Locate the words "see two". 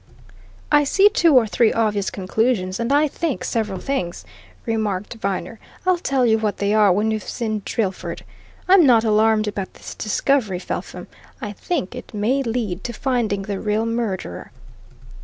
0.83-1.35